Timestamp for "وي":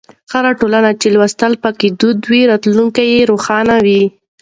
2.29-2.41, 3.85-4.03